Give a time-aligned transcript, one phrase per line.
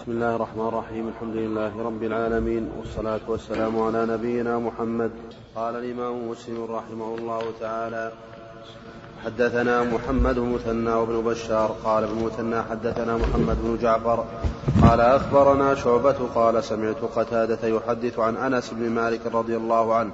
[0.00, 1.08] بسم الله الرحمن الرحيم.
[1.08, 5.10] الحمد لله رب العالمين والصلاة والسلام على نبينا محمد.
[5.56, 8.12] قال الإمام مسلم رحمه الله تعالى
[9.24, 11.76] حدثنا محمد بن مثنى وابن بشار.
[11.84, 14.24] قال ابن مثنى حدثنا محمد بن جعفر.
[14.82, 16.18] قال أخبرنا شعبة.
[16.34, 20.12] قال سمعت قتادة يحدث عن أنس بن مالك رضي الله عنه.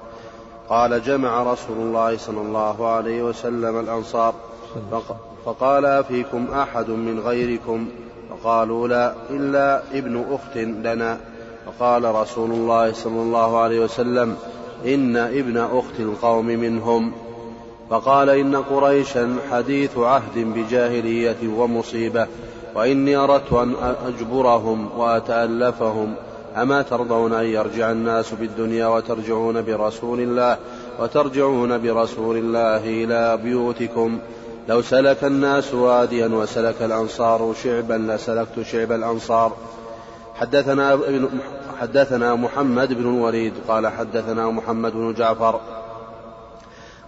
[0.68, 4.34] قال جمع رسول الله صلى الله عليه وسلم الأنصار.
[5.45, 7.89] فقال أفيكم أحد من غيركم؟
[8.43, 11.19] فقالوا لا إلا ابن أخت لنا.
[11.66, 14.37] فقال رسول الله صلى الله عليه وسلم
[14.87, 17.12] إن ابن أخت القوم منهم.
[17.91, 22.27] فقال إن قريشا حديث عهد بجاهلية ومصيبة
[22.75, 23.75] وإني أردت أن
[24.06, 26.14] أجبرهم وأتألفهم.
[26.56, 30.56] أما ترضون أن يرجع الناس بالدنيا وترجعون برسول الله
[31.00, 34.19] وترجعون برسول الله إلى بيوتكم؟
[34.69, 39.52] لو سلك الناس واديا وسلك الأنصار شعبا لسلكت شعب الأنصار.
[40.34, 41.29] حدثنا ابن
[41.80, 45.61] حدثنا محمد بن الوليد قال حدثنا محمد بن جعفر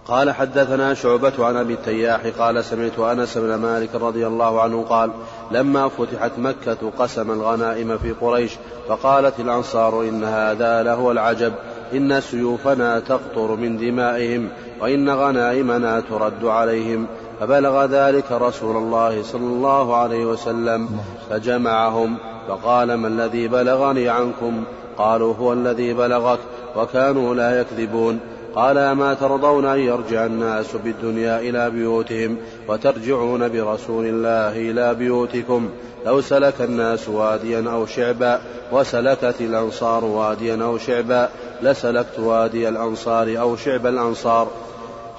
[0.05, 5.11] قال حدثنا شعبة عن أبي التياح قال سمعت أنس بن مالك رضي الله عنه قال
[5.51, 8.51] لما فتحت مكة قسم الغنائم في قريش
[8.87, 11.53] فقالت الأنصار إن هذا لهو العجب
[11.93, 14.49] إن سيوفنا تقطر من دمائهم
[14.81, 17.07] وإن غنائمنا ترد عليهم.
[17.39, 20.89] فبلغ ذلك رسول الله صلى الله عليه وسلم
[21.29, 24.63] فجمعهم فقال ما الذي بلغني عنكم؟
[24.97, 26.39] قالوا هو الذي بلغك
[26.75, 28.19] وكانوا لا يكذبون.
[28.55, 32.37] قال أما ترضون أن يرجع الناس بالدنيا إلى بيوتهم
[32.67, 35.69] وترجعون برسول الله إلى بيوتكم؟
[36.05, 38.39] لو سلك الناس واديا أو شعبا
[38.71, 41.29] وسلكت الأنصار واديا أو شعبا
[41.61, 44.47] لسلكت وادي الأنصار أو شعب الأنصار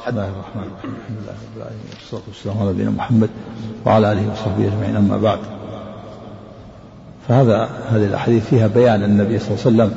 [0.00, 0.94] بسم الله الرحمن الرحيم.
[1.00, 1.84] الحمد لله رب العالمين.
[1.94, 3.30] والصلاة والسلام على نبينا محمد
[3.86, 4.96] وعلى آله وصحبه أجمعين.
[4.96, 5.38] أما بعد
[7.28, 9.96] فهذا هذه الأحاديث فيها بيان النبي صلى الله عليه وسلم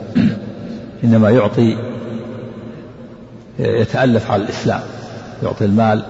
[1.03, 1.77] إنما يعطي
[3.59, 4.81] يتألف على الإسلام
[5.43, 6.03] يعطي المال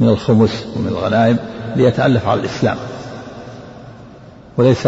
[0.00, 1.36] من الخمس ومن الغنائم
[1.76, 2.76] ليتألف على الإسلام
[4.56, 4.86] وليس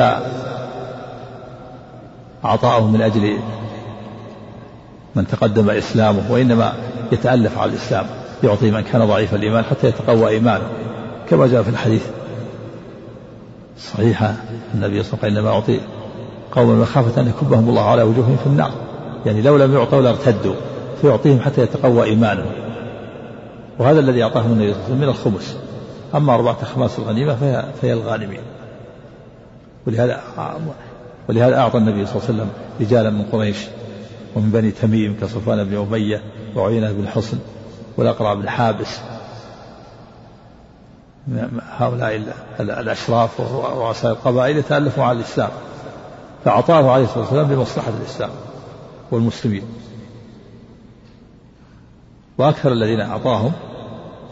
[2.45, 3.39] أعطاءه من أجل
[5.15, 6.73] من تقدم إسلامه وإنما
[7.13, 8.07] يتألف على الإسلام
[8.45, 10.69] يعطي من كان ضعيف الإيمان حتى يتقوى إيمانه
[11.29, 12.07] كما جاء في الحديث.
[13.79, 14.35] صحيحة
[14.75, 15.81] النبي صلى الله عليه وسلم إنما أعطي
[16.53, 18.71] قوما مخافة أن يكبهم الله على وجوههم في النار
[19.27, 20.55] يعني لو لم يعطوا لارتدوا
[21.01, 22.53] فيعطيهم حتى يتقوى إيمانهم.
[23.79, 25.57] وهذا الذي أعطاهم النبي صلى الله عليه وسلم من الخمس
[26.15, 28.41] أما أربعة أخماس الغنيمة فهي, فهي الغانمين.
[29.87, 30.21] ولهذا
[31.29, 32.49] ولهذا أعطى النبي صلى الله عليه وسلم
[32.81, 33.57] رجالا من قريش
[34.37, 36.23] ومن بني تميم كصفوان بن أمية
[36.59, 37.39] وعيينة بن حصن
[37.97, 38.99] والأقرع بن حابس
[41.79, 42.23] هؤلاء
[42.61, 45.51] الأشراف ورؤساء القبائل يتألفوا على الإسلام
[46.45, 48.31] فأعطاه عليه الصلاة والسلام لمصلحة الإسلام
[49.11, 49.63] والمسلمين.
[52.39, 53.53] وأكثر الذين أعطاهم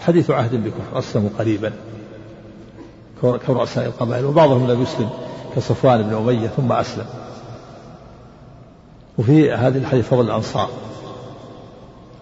[0.01, 1.73] حديث عهد بكفر أسلموا قريبا.
[3.21, 5.11] كرؤساء القبائل وبعضهم لم يسلم
[5.57, 7.07] كصفوان بن أمية ثم أسلم.
[9.19, 10.69] وفي هذه الحديث فضل الأنصار.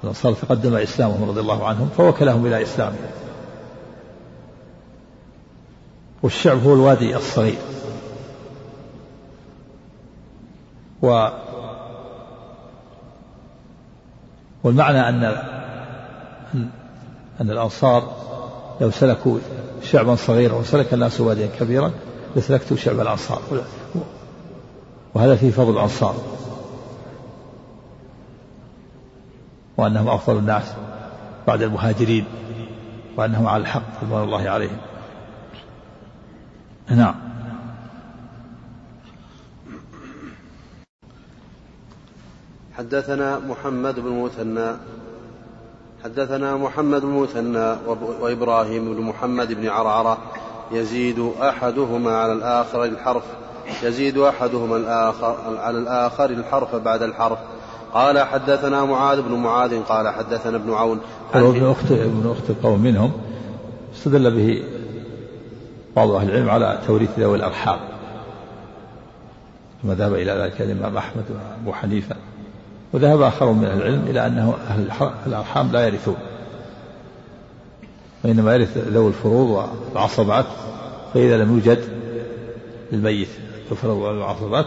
[0.04, 3.10] الأنصار تقدم إسلامهم رضي الله عنهم فوكلهم إلى إسلامهم.
[6.22, 7.59] والشعب هو الوادي الصغير.
[11.03, 11.28] و
[14.65, 15.25] والمعنى أن
[17.41, 18.12] أن الأنصار
[18.81, 19.38] لو سلكوا
[19.82, 21.92] شعبا صغيرا وسلك الناس واديا كبيرا
[22.36, 23.42] لسلكت شعب الأنصار.
[25.15, 26.15] وهذا فيه فضل الأنصار.
[29.77, 30.75] وأنهم أفضل الناس
[31.47, 32.25] بعد المهاجرين
[33.17, 34.77] وأنهم على الحق رضوان الله عليهم.
[36.89, 37.15] نعم.
[42.79, 44.77] حدثنا محمد بن مثنى
[46.05, 47.77] حدثنا محمد بن مثنى
[48.21, 50.19] وإبراهيم بن محمد بن عرعرة
[50.73, 53.23] يزيد أحدهما على الآخر الحرف
[53.83, 57.39] يزيد أحدهما الآخر على الآخر الحرف بعد الحرف.
[57.95, 61.01] قال حدثنا معاذ بن معاذ قال حدثنا ابن عون.
[61.33, 63.13] قالوا ابن أخت ابن أخت القوم منهم
[63.95, 64.63] استدل به
[65.97, 67.79] بعض أهل العلم على توريث ذوي الأرحام
[69.83, 72.17] ثم ذهب إلى ذلك الإمام أحمد وأبو حنيفة
[72.93, 74.89] وذهب آخر من أهل العلم إلى أنه أهل
[75.27, 76.17] الأرحام لا يرثون
[78.25, 80.47] وإنما يرث ذوي الفروض والعصبات
[81.15, 81.85] فإذا لم يوجد
[82.93, 83.29] للميت
[83.71, 84.67] الفروض والعصبات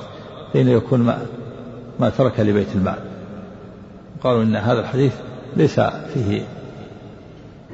[0.54, 1.26] فإنه يكون ما,
[2.00, 3.06] ما ترك لبيت المال.
[4.24, 5.14] قالوا إن هذا الحديث
[5.56, 5.80] ليس
[6.14, 6.46] فيه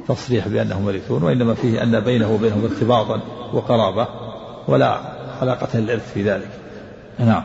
[0.07, 3.21] تصريح بأنهم يرثون وإنما فيه أن بينه وبينهم ارتباطا
[3.53, 4.07] وقرابة
[4.67, 4.97] ولا
[5.41, 6.49] علاقة الإرث في ذلك.
[7.19, 7.43] نعم.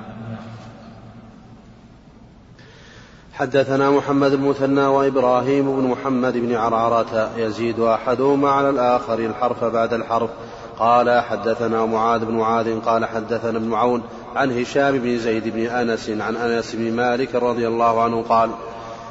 [3.33, 9.93] حدثنا محمد بن مثنى وإبراهيم بن محمد بن عرعرة يزيد أحدهما على الآخر الحرف بعد
[9.95, 10.31] الحرف.
[10.79, 14.03] قال حدثنا معاذ بن معاذ قال حدثنا ابن عون
[14.37, 18.50] عن هشام بن زيد بن أنس عن أنس بن مالك رضي الله عنه قال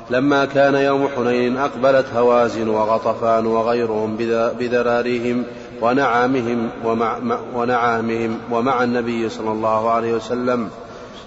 [0.09, 4.17] لما كان يوم حنين أقبلت هوازن وغطفان وغيرهم
[4.59, 5.43] بذراريهم
[5.81, 7.17] ونعامهم ومع
[7.55, 10.69] ونعامهم ومع النبي صلى الله عليه وسلم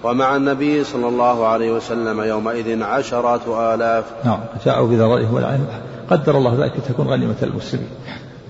[0.04, 4.04] ومع النبي صلى الله عليه وسلم يومئذ عشرة آلاف.
[4.24, 5.66] نعم جاءوا بذرائهم والعين
[6.10, 7.88] قدر الله ذلك تكون غنيمة المسلمين.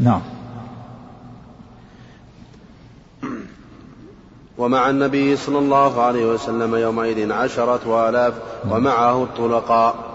[0.01, 0.21] نعم.
[4.59, 8.35] ومع النبي صلى الله عليه وسلم يومئذ عشرة آلاف
[8.71, 10.10] ومعه الطلقاء.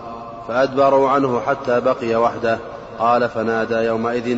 [0.47, 2.57] فأدبروا عنه حتى بقي وحده.
[2.99, 4.37] قال فنادى يومئذ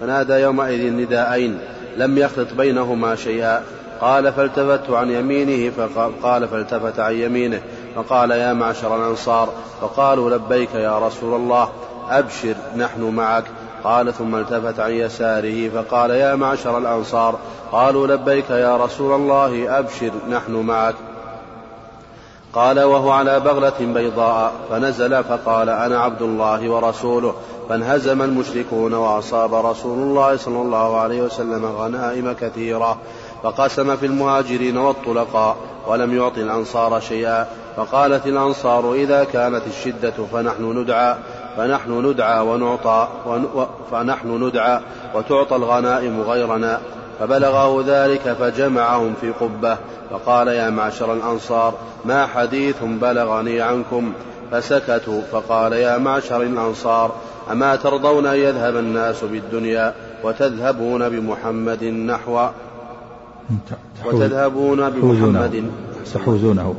[0.00, 1.58] فنادى يومئذ نداءين
[1.96, 3.62] لم يخلط بينهما شيئا.
[4.00, 7.60] قال فالتفت عن يمينه فقال فالتفت عن يمينه.
[7.96, 9.48] فقال يا معشر الأنصار
[9.80, 11.68] فقالوا لبيك يا رسول الله
[12.10, 13.44] أبشر نحن معك.
[13.84, 17.38] قال ثم التفت عن يساره فقال يا معشر الأنصار
[17.72, 20.94] قالوا لبيك يا رسول الله أبشر نحن معك.
[22.56, 27.34] قال وهو على بغلة بيضاء فنزل فقال أنا عبد الله ورسوله
[27.68, 32.98] فانهزم المشركون وأصاب رسول الله صلى الله عليه وسلم غنائم كثيرة
[33.42, 35.56] فقسم في المهاجرين والطلقاء
[35.86, 41.14] ولم يعط الأنصار شيئا فقالت الأنصار إذا كانت الشدة فنحن ندعى
[41.56, 43.08] فنحن ندعى ونعطى
[43.90, 44.80] فنحن ندعى
[45.14, 46.80] وتعطى الغنائم غيرنا.
[47.20, 49.78] فبلغه ذلك فجمعهم في قبة.
[50.10, 51.74] فقال يا معشر الأنصار
[52.04, 54.12] ما حديث بلغني عنكم؟
[54.52, 57.14] فسكتوا فقال يا معشر الأنصار
[57.52, 62.46] أما ترضون أن يذهب الناس بالدنيا وتذهبون بمحمد نحو؟
[64.06, 65.70] وتذهبون بمحمد
[66.14, 66.74] تحوزونه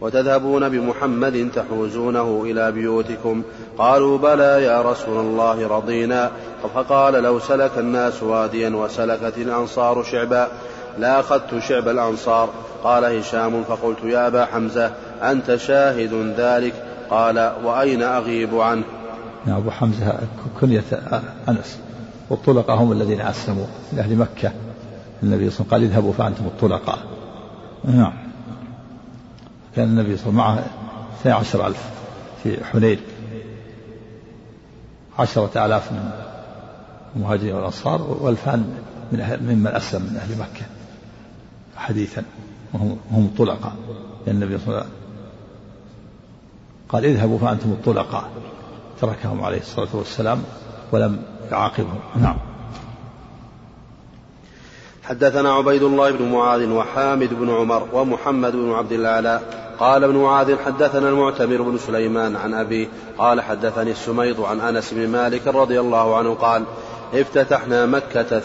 [0.00, 3.42] وتذهبون بمحمد تحوزونه إلى بيوتكم.
[3.78, 6.30] قالوا بلى يا رسول الله رضينا.
[6.74, 10.48] فقال لو سلك الناس واديا وسلكت الأنصار شعبا.
[10.98, 12.48] لا أخذت شعب الأنصار.
[12.84, 14.90] قال هشام فقلت يا أبا حمزة
[15.22, 16.74] أنت شاهد ذلك؟
[17.10, 18.84] قال وأين أغيب عنه؟
[19.46, 20.18] نعم أبو حمزة
[20.60, 20.84] كنية
[21.48, 21.78] أنس.
[22.30, 24.52] والطلقة هم الذين أسلموا من أهل مكة.
[25.22, 26.98] النبي صلى الله عليه وسلم قال اذهبوا فأنتم الطلقاء.
[27.84, 28.25] نعم.
[29.76, 30.70] كان النبي صلى الله عليه وسلم
[31.24, 31.90] معه 12 ألف
[32.42, 33.00] في حنين.
[35.18, 36.10] عشرة آلاف من
[37.16, 38.74] المهاجرين والأنصار وألفان
[39.12, 40.66] من أهل ممن أسلم من أهل مكة
[41.76, 42.22] حديثا.
[42.74, 43.72] وهم هم طلقاء
[44.28, 44.96] النبي صلى الله عليه وسلم
[46.88, 48.30] قال اذهبوا فأنتم الطلقاء.
[49.00, 50.42] تركهم عليه الصلاة والسلام
[50.92, 51.22] ولم
[51.52, 52.00] يعاقبهم.
[52.16, 52.36] نعم.
[55.04, 60.58] حدثنا عبيد الله بن معاذ وحامد بن عمر ومحمد بن عبد الأعلى قال ابن معاذ
[60.58, 62.88] حدثنا المعتمر بن سليمان عن أبي
[63.18, 66.64] قال حدثني السميض عن أنس بن مالك رضي الله عنه قال
[67.14, 68.42] افتتحنا مكة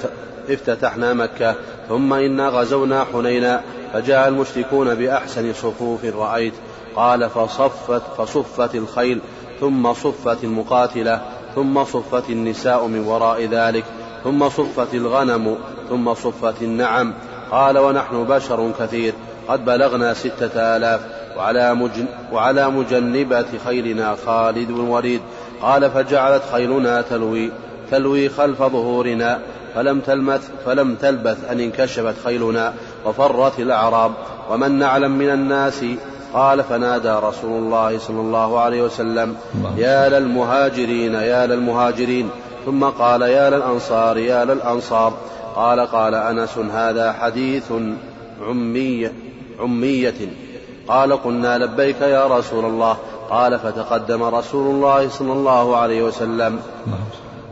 [0.50, 1.56] افتتحنا مكة
[1.90, 3.62] ثم إنا غزونا حنينا
[3.94, 6.54] فجاء المشركون بأحسن صفوف رأيت
[6.96, 9.22] قال فصفت فصفت الخيل
[9.60, 11.22] ثم صفت المقاتلة
[11.56, 13.84] ثم صفت النساء من وراء ذلك
[14.24, 15.58] ثم صفت الغنم
[15.90, 17.14] ثم صفت النعم
[17.52, 19.14] قال ونحن بشر كثير
[19.48, 25.22] قد بلغنا ستة آلاف وعلى, مجن وعلى مجنبة خيلنا خالد بن وليد.
[25.62, 27.52] قال فجعلت خيلنا تلوي
[27.92, 29.40] تلوي خلف ظهورنا
[29.76, 32.74] فلم تلمث فلم تلبث أن انكشفت خيلنا
[33.06, 34.12] وفرت الأعراب.
[34.50, 35.86] ومن نعلم من الناس؟
[36.34, 39.36] قال فنادى رسول الله صلى الله عليه وسلم
[39.78, 42.30] يا للمهاجرين يا للمهاجرين.
[42.66, 45.14] ثم قال يا للأنصار يا للأنصار.
[45.56, 47.72] قال قال أنس هذا حديث
[48.42, 49.10] عمي
[49.60, 50.14] عمية.
[50.88, 52.98] قال قلنا لبيك يا رسول الله.
[53.30, 56.60] قال فتقدم رسول الله صلى الله عليه وسلم.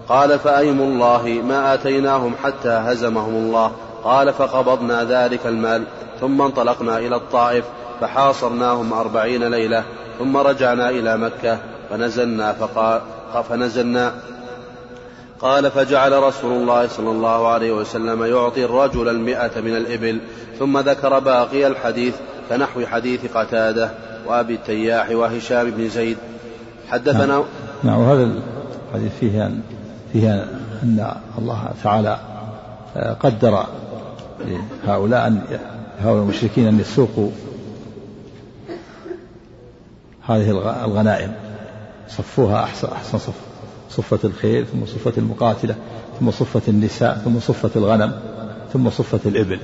[0.10, 3.72] قال فأيم الله ما آتيناهم حتى هزمهم الله.
[4.04, 5.84] قال فقبضنا ذلك المال
[6.22, 7.66] ثم انطلقنا إلى الطائف
[8.02, 9.84] فحاصرناهم أربعين ليلة
[10.20, 11.58] ثم رجعنا إلى مكة
[11.90, 13.02] فنزلنا فقال
[13.50, 14.14] فنزلنا.
[15.42, 20.20] قال فجعل رسول الله صلى الله عليه وسلم يعطي الرجل المئة من الإبل
[20.60, 22.16] ثم ذكر باقي الحديث
[22.50, 23.92] كنحو حديث قتادة
[24.28, 26.18] وأبي التياح وهشام بن زيد.
[26.90, 27.44] حدثنا نعم,
[27.84, 28.32] نعم وهذا
[28.94, 29.62] الحديث فيه أن
[30.14, 30.34] فيه
[30.84, 32.20] أن الله تعالى
[33.20, 33.66] قدر
[34.88, 35.42] هؤلاء أن
[36.00, 37.30] هؤلاء المشركين أن يسوقوا
[40.28, 40.50] هذه
[40.86, 41.34] الغنائم.
[42.10, 43.34] صفوها أحسن أحسن صف
[43.90, 45.76] صفة الخيل ثم صفة المقاتلة
[46.20, 48.20] ثم صفة النساء ثم صفة الغنم
[48.74, 49.60] ثم صفت الإبل.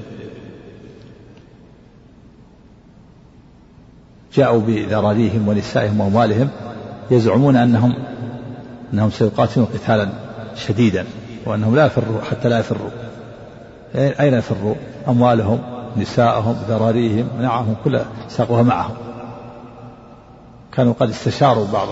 [4.36, 6.50] جاءوا بذراريهم ونسائهم وأموالهم
[7.12, 7.94] يزعمون أنهم
[8.94, 10.10] أنهم سيقاتلون قتالا
[10.56, 11.06] شديدا
[11.46, 12.90] وأنهم لا يفروا حتى لا يفروا.
[13.96, 14.76] أين يفروا؟
[15.08, 15.60] أموالهم
[15.98, 18.96] نساءهم ذراريهم نعمهم كلها ساقوها معهم.
[20.74, 21.88] كانوا قد استشاروا بعض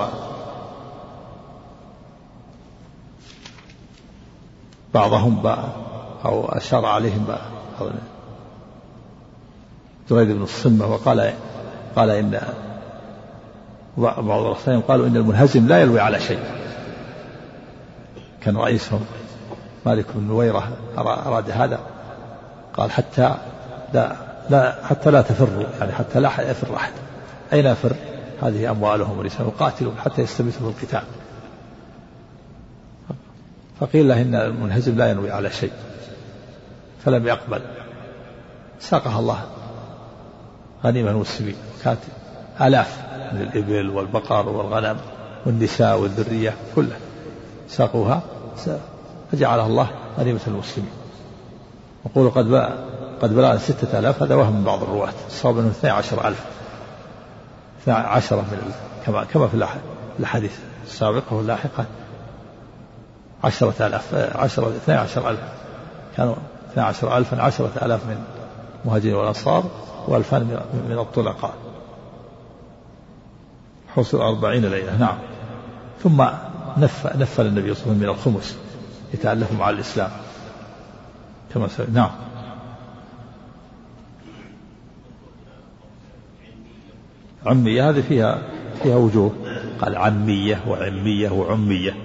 [4.94, 5.48] بعضهم
[6.26, 7.26] أو أشار عليهم
[10.10, 11.34] دريد بن الصمة وقال
[11.96, 12.42] قال إن
[13.98, 16.40] بعض الرسائل قالوا إن المنهزم لا يلوي على شيء.
[18.42, 19.06] كان رئيسهم
[19.86, 21.80] مالك بن نويرة أراد هذا.
[22.74, 23.36] قال حتى
[23.94, 24.16] لا
[24.50, 26.92] لا حتى لا تفروا يعني حتى لا يفر أحد.
[27.54, 27.96] أين يفر؟
[28.42, 31.04] هذه أموالهم ونساءهم قاتلوا حتى يستميتوا في القتال.
[33.80, 35.72] فقيل له إن المنهزم لا ينوي على شيء.
[37.06, 37.62] فلم يقبل.
[38.80, 39.40] ساقها الله
[40.84, 41.56] غنيمة المسلمين.
[41.84, 42.00] كانت
[42.62, 42.98] آلاف
[43.34, 44.98] من الإبل والبقر والغنم
[45.46, 46.98] والنساء والذرية كلها.
[47.70, 48.22] ساقوها.
[49.32, 49.88] فجعلها الله
[50.20, 50.92] غنيمة المسلمين
[52.06, 52.54] يقول قد
[53.22, 55.14] قد بلغ ستة آلاف هذا وهم بعض الرواة.
[55.28, 56.46] الصواب أنه اثني عشر ألف
[57.82, 58.74] اثني عشرة من
[59.06, 59.68] كما كما في
[60.20, 61.86] الأحاديث السابقة واللاحقة.
[63.44, 65.40] عشرة آلاف عشرة اثني عشر ألف
[66.18, 66.36] كانوا
[66.72, 68.24] اثني عشر ألفا عشرة آلاف من
[68.86, 69.64] المهاجرين والأنصار
[70.08, 70.60] وألفان
[70.90, 71.54] من الطلقاء.
[73.96, 74.98] حصل أربعين ليلة.
[74.98, 75.18] نعم.
[76.04, 76.26] ثم
[76.78, 78.58] نف نفل النبي صلى الله عليه وسلم من الخمس
[79.14, 80.12] يتألف مع الإسلام.
[81.54, 81.94] كما سأل.
[81.94, 82.12] نعم.
[87.46, 88.42] عمية هذه فيها
[88.84, 89.34] فيها وجوه.
[89.82, 91.96] قال عمية وعمية وعمية.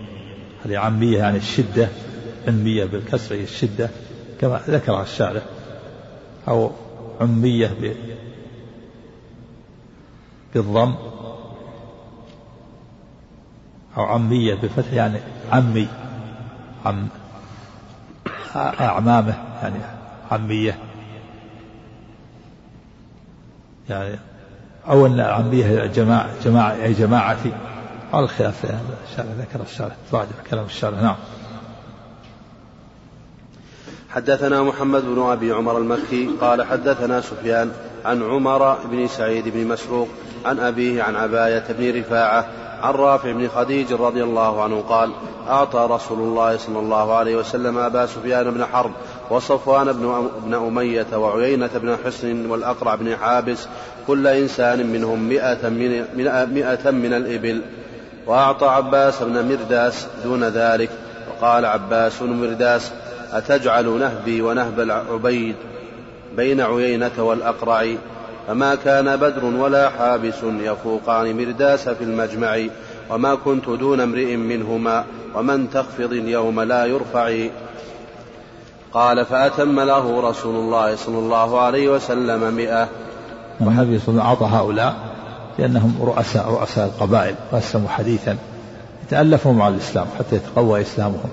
[0.65, 1.89] هذه عمية يعني الشدة
[2.49, 3.91] عمية بالكسر هي الشدة
[4.41, 5.43] كما ذكرها الشارع.
[6.49, 6.71] أو
[7.21, 7.95] عمية
[10.55, 10.95] بالضم.
[13.99, 15.21] أو عمية بفتح يعني
[15.53, 15.89] عمي
[16.87, 17.09] عم
[18.57, 19.79] أعمامه يعني
[20.33, 20.79] عمية.
[23.91, 24.19] يعني
[24.89, 27.53] أو أن عمية جماعة جماعة أي جماعتي
[28.13, 28.65] على الخلاف
[29.11, 31.01] الشارع ذكر الشارع راجع كلام الشارع.
[31.01, 31.17] نعم.
[34.11, 37.73] حدثنا محمد بن أبي عمر المكي قال حدثنا سفيان
[38.05, 40.09] عن عمر بن سعيد بن مسروق
[40.45, 45.11] عن أبيه عن عباية بن رفاعة عن رافع بن خديج رضي الله عنه قال
[45.49, 48.93] أعطى رسول الله صلى الله عليه وسلم أبا سفيان بن حرب
[49.31, 49.93] وصفوان
[50.45, 53.69] بن أمية وعيينة بن حسن والأقرع بن حابس
[54.07, 56.05] كل إنسان منهم مئة من,
[56.55, 57.63] مئة من الإبل.
[58.27, 60.91] وأعطى عباس بن مرداس دون ذلك.
[61.31, 62.93] وقال عباس بن مرداس
[63.33, 65.57] أتجعل نهبي ونهب العبيد
[66.37, 67.87] بين عيينة والأقرع
[68.49, 72.59] فما كان بدر ولا حابس يفوقان مرداس في المجمع
[73.11, 77.49] وما كنت دون امرئ منهما ومن تخفض اليوم لا يرفع.
[78.93, 82.89] قال فأتم له رسول الله صلى الله عليه وسلم مئة.
[83.61, 84.95] عليه وسلم أعطى هؤلاء
[85.59, 88.37] لأنهم رؤساء رؤساء القبائل وأسلموا حديثا
[89.11, 91.31] تألفوا مع الإسلام حتى يتقوى إسلامهم.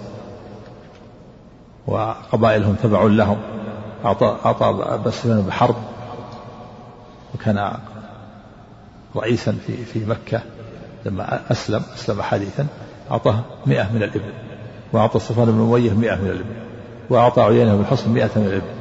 [1.88, 3.38] وقبائلهم تبع لهم.
[4.06, 5.76] أعطى أعطى بس بحرب.
[7.36, 7.72] وكان
[9.16, 10.42] رئيسا في في مكة
[11.06, 12.68] لما أسلم أسلم حديثا
[13.12, 14.34] أعطاه مئة من الإبل
[14.94, 16.56] وأعطى صفوان بن أمية مئة من الإبل
[17.10, 18.76] وأعطى عيينة بن حصن مئة من الإبل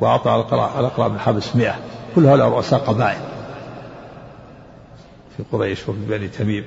[0.00, 0.34] وأعطى
[0.78, 1.74] الأقرع بن حابس مئة.
[2.14, 3.20] كل هؤلاء رؤساء قبائل
[5.36, 6.64] في قريش وفي بني تميم.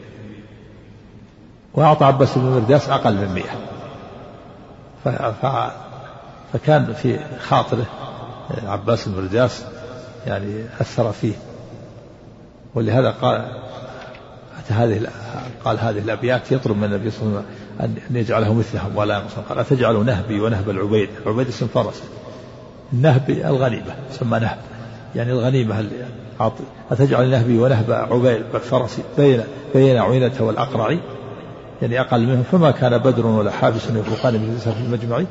[1.74, 3.56] وأعطى عباس بن مرداس أقل من مئة.
[6.54, 7.86] فكان في خاطره
[8.68, 9.66] عباس بن مرداس
[10.28, 11.34] يعني أثر فيه.
[12.76, 13.48] ولهذا قال
[14.70, 15.08] هذه
[15.66, 17.44] قال هذه الأبيات يطلب من النبي صلى الله
[17.80, 18.98] عليه وسلم أن يجعله مثلهم.
[18.98, 21.10] ولا ينقصهم قال أتجعل نهبي ونهب العبيد.
[21.26, 22.04] العبيد اسم فرس.
[22.94, 24.58] النهب الغنيمة تسمى نهب.
[25.16, 25.86] يعني الغنيمة
[26.92, 30.98] أتجعل نهبي ونهب عبيد فرسي بين بين عينة والأقرع؟
[31.82, 35.24] يعني أقل منهم فما كان بدر ولا حابس يفوقان من في المجمع؟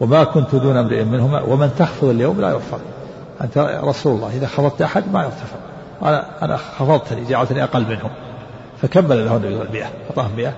[0.00, 1.40] وما كنت دون امرئ منهما.
[1.42, 2.78] ومن تخفض اليوم لا يرفع
[3.40, 4.28] أنت رسول الله.
[4.36, 5.56] إذا خفضت أحد ما يرتفع.
[6.02, 8.10] أنا أنا خفضتني جعلتني أقل منهم
[8.82, 10.52] فكمل له النبي المئة أعطاه مئة.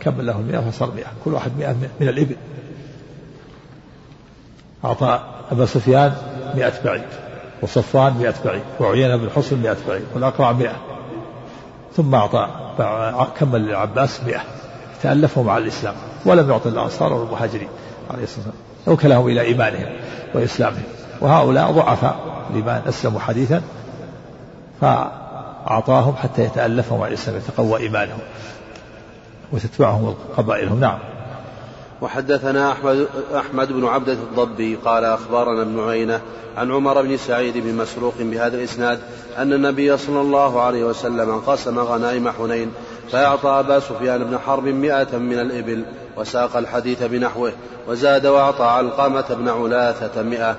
[0.00, 1.06] كمل له المئة فصار مئة.
[1.24, 2.36] كل واحد مئة من الإبل.
[4.84, 5.20] أعطى
[5.52, 6.14] أبا سفيان
[6.54, 7.08] مئة بعير
[7.62, 10.76] وصفوان مئة بعير وعيينة بن حصن مئة بعير والأقرع مئة.
[11.96, 12.48] ثم أعطى
[13.38, 14.40] كمل للعباس مئة.
[15.02, 15.94] تألفوا مع الإسلام.
[16.26, 17.68] ولم يعطي الأنصار والمهاجرين
[18.10, 18.96] عليه الصلاة والسلام.
[18.96, 19.96] وكلهم إلى إيمانهم
[20.34, 20.82] وإسلامهم.
[21.20, 22.16] وهؤلاء ضعفاء
[22.50, 23.62] لمن أسلموا حديثا
[24.80, 28.18] فأعطاهم حتى يتألفهم على الإسلام يتقوى إيمانهم
[29.52, 30.98] وتتبعهم قبائلهم نعم.
[32.00, 33.06] وحدثنا أحمد,
[33.36, 36.20] أحمد بن عبدة الضبي قال أخبرنا ابن عينة
[36.56, 38.98] عن عمر بن سعيد بن مسروق بهذا الإسناد
[39.38, 42.72] أن النبي صلى الله عليه وسلم قسم غنائم حنين
[43.12, 45.84] فأعطى أبا سفيان بن حرب مئة من الإبل
[46.16, 47.52] وساق الحديث بنحوه
[47.88, 50.56] وزاد وأعطى علقمة بن علاثة مئة.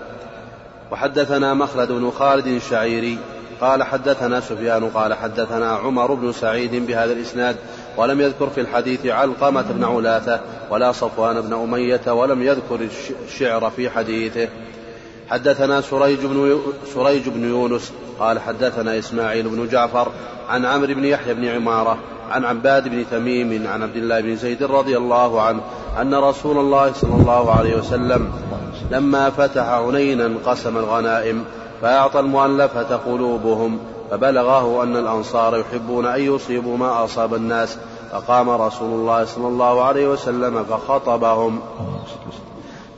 [0.91, 3.17] وحدثنا مخلد بن خالد الشعيري
[3.61, 7.55] قال حدثنا سفيان قال حدثنا عمر بن سعيد بهذا الإسناد
[7.97, 12.87] ولم يذكر في الحديث علقمة بن علاثة ولا صفوان بن أمية ولم يذكر
[13.25, 14.47] الشعر في حديثه.
[15.29, 16.61] حدثنا سريج بن
[16.93, 20.11] سريج بن يونس قال حدثنا إسماعيل بن جعفر
[20.49, 21.97] عن عمرو بن يحيى بن عمارة
[22.31, 25.61] عن عباد بن تميم عن عبد الله بن زيد رضي الله عنه
[26.01, 28.31] أن رسول الله صلى الله عليه وسلم
[28.91, 31.45] لما فتح عنينا قسم الغنائم
[31.81, 33.79] فأعطى المؤلفة قلوبهم
[34.11, 37.77] فبلغه أن الأنصار يحبون أن يصيبوا ما أصاب الناس
[38.11, 41.59] فقام رسول الله صلى الله عليه وسلم فخطبهم.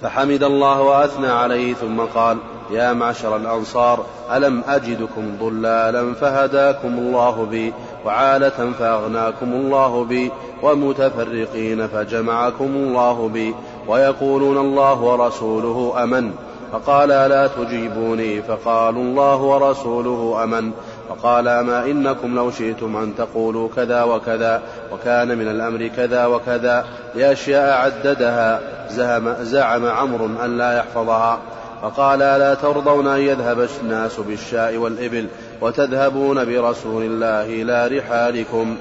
[0.02, 2.38] فحمد الله وأثنى عليه ثم قال
[2.72, 7.74] يا معشر الأنصار ألم أجدكم ضلالا فهداكم الله بي؟
[8.08, 10.32] وعالة فأغناكم الله بي
[10.64, 13.56] ومتفرقين فجمعكم الله بي
[13.88, 16.32] ويقولون الله ورسوله أمن
[16.72, 20.72] فقال ألا تجيبوني فقالوا الله ورسوله أمن
[21.10, 24.62] فقال أما إنكم لو شئتم أن تقولوا كذا وكذا
[24.94, 26.86] وكان من الأمر كذا وكذا
[27.16, 28.60] لأشياء عددها
[28.90, 31.40] زعم, زعم عمرو أن لا يحفظها
[31.82, 35.28] فقال ألا ترضون أن يذهب الناس بالشاء والإبل
[35.62, 38.78] وتذهبون برسول الله إلى رحالكم.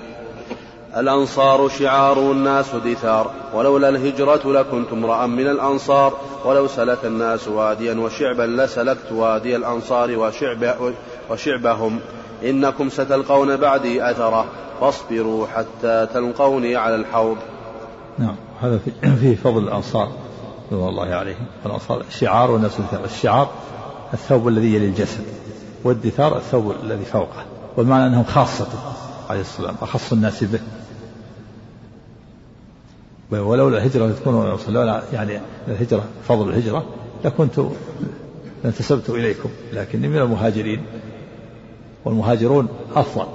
[0.97, 3.31] الأنصار شعار الناس دثار.
[3.55, 6.13] ولولا الهجرة لكنت امرأ من الأنصار.
[6.45, 10.75] ولو سلك الناس واديا وشعبا لسلكت وادي الأنصار وشعب
[11.31, 12.01] وشعبهم.
[12.45, 14.45] إنكم ستلقون بعدي أثرة.
[14.81, 17.37] فاصبروا حتى تلقوني على الحوض.
[18.19, 18.81] نعم هذا
[19.21, 20.09] فيه فضل الأنصار
[20.73, 21.47] رضوان الله عليهم.
[21.67, 23.05] الأنصار شعار والناس دثار.
[23.05, 23.49] الشعار
[24.15, 25.46] الثوب الذي يلي الجسد.
[25.87, 27.45] والدثار الثوب الذي فوقه
[27.77, 28.79] والمعنى أنهم خاصته
[29.31, 30.61] عليه الصلاة والسلام أخص الناس به.
[33.31, 36.87] ولولا الهجرة تكون لولا يعني الهجرة فضل الهجرة
[37.25, 37.61] لكنت
[38.65, 40.83] لانتسبت إليكم لكني من المهاجرين.
[42.05, 43.27] والمهاجرون أفضل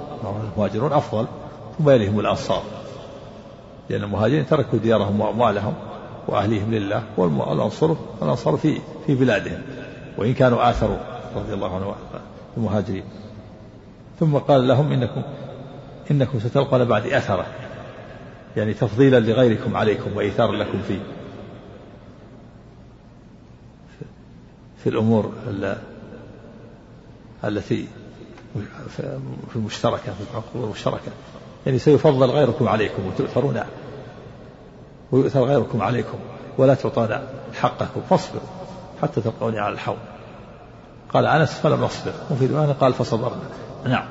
[0.54, 1.26] المهاجرون أفضل
[1.78, 2.62] ثم يليهم الأنصار.
[3.90, 5.74] لأن المهاجرين تركوا ديارهم وأموالهم
[6.28, 9.62] وأهليهم لله والأنصار الأنصار في في بلادهم.
[10.18, 10.98] وإن كانوا آثروا
[11.36, 11.94] رضي الله عنهم.
[12.56, 13.04] المهاجرين.
[14.20, 15.22] ثم قال لهم إنكم
[16.10, 17.46] إنكم ستلقون بعد أثرة.
[18.56, 20.98] يعني تفضيلا لغيركم عليكم وإيثارا لكم في
[24.82, 25.32] في الأمور
[27.44, 27.86] التي
[29.48, 31.12] في المشتركة في العقول المشتركة.
[31.66, 33.60] يعني سيفضل غيركم عليكم وتؤثرون
[35.12, 36.18] ويؤثر غيركم عليكم
[36.58, 37.08] ولا تعطون
[37.54, 38.48] حقكم فاصبروا
[39.02, 39.98] حتى تلقوني على الحوض.
[41.14, 43.42] قال أنس فلم نصبر وفي رواية قال فصبرنا.
[43.86, 44.04] نعم.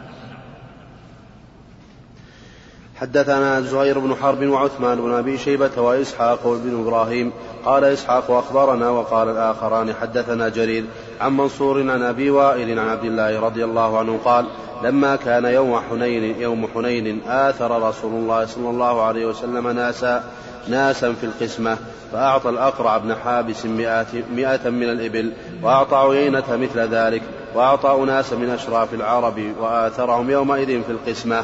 [2.95, 7.31] حدثنا زهير بن حرب وعثمان بن أبي شيبة وإسحاق بن إبراهيم.
[7.65, 10.85] قال إسحاق أخبرنا وقال الآخران حدثنا جرير
[11.21, 14.45] عن منصور عن أبي وائل عن عبد الله رضي الله عنه قال
[14.83, 20.23] لما كان يوم حنين يوم حنين آثر رسول الله صلى الله عليه وسلم ناسا
[20.67, 21.77] ناسا في القسمة.
[22.11, 25.31] فأعطى الأقرع بن حابس مئة, من الإبل
[25.63, 27.21] وأعطى عيينة مثل ذلك
[27.55, 31.43] وأعطى أناسا من أشراف العرب وآثرهم يومئذ في القسمة.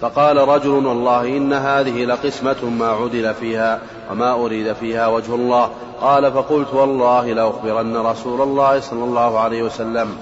[0.00, 5.70] فقال رجل والله إن هذه لقسمة ما عدل فيها وما أريد فيها وجه الله.
[6.00, 10.16] قال فقلت والله لأخبرن رسول الله صلى الله عليه وسلم.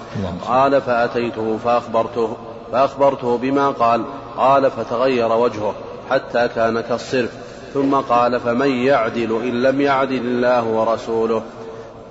[0.47, 2.37] قال فأتيته فأخبرته
[2.71, 4.03] فأخبرته بما قال.
[4.37, 5.73] قال فتغير وجهه
[6.09, 7.48] حتى كان كالصرف.
[7.73, 11.41] ثم قال فمن يعدل إن لم يعدل الله ورسوله.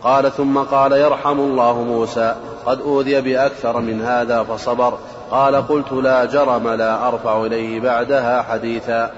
[0.03, 2.35] قال ثم قال يرحم الله موسى
[2.67, 4.99] قد أوذي بأكثر من هذا فصبر.
[5.31, 9.11] قال قلت لا جرم لا أرفع إليه بعدها حديثا.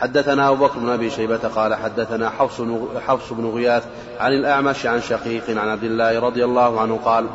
[0.00, 2.60] حدثنا أبو بكر بن أبي شيبة قال حدثنا حفص
[3.06, 3.84] حفص بن غياث
[4.20, 7.26] عن الأعمش عن شقيق عن عبد الله رضي الله عنه قال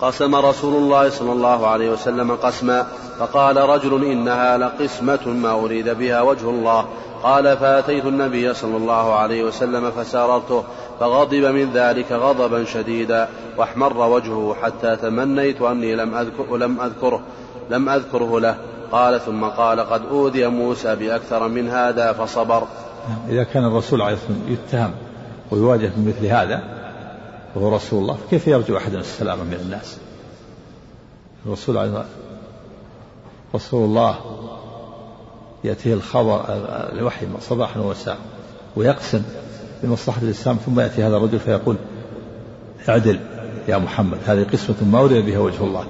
[0.00, 2.86] قسم رسول الله صلى الله عليه وسلم قسما
[3.18, 6.84] فقال رجل إنها لقسمة ما أريد بها وجه الله.
[7.22, 10.64] قال فأتيت النبي صلى الله عليه وسلم فساررته
[11.00, 17.20] فغضب من ذلك غضبا شديدا واحمر وجهه حتى تمنيت أني لم أذكر لم أذكره
[17.70, 18.56] لم أذكره له.
[18.92, 22.62] قال ثم قال قد أوذي موسى بأكثر من هذا فصبر.
[23.28, 24.90] إذا كان الرسول عليه الصلاة والسلام يتهم
[25.50, 26.79] ويواجه بمثل هذا
[27.54, 29.96] وهو رسول الله كيف يرجو أحد السلامة من الناس؟
[31.46, 32.04] الرسول عليه
[33.54, 34.18] رسول الله
[35.64, 36.44] يأتيه الخبر
[36.92, 38.18] الوحي صباحا ومساء
[38.76, 39.22] ويقسم
[39.82, 41.76] بمصلحة الإسلام ثم يأتي هذا الرجل فيقول
[42.88, 43.20] اعدل
[43.68, 45.86] يا محمد هذه قسمة ما أريد بها وجه الله.